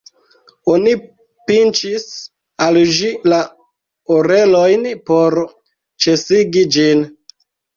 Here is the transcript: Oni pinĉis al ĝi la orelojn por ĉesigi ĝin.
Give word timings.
Oni 0.75 0.93
pinĉis 1.51 2.05
al 2.67 2.79
ĝi 2.95 3.11
la 3.33 3.43
orelojn 4.17 4.89
por 5.11 5.39
ĉesigi 6.07 6.69
ĝin. 6.79 7.07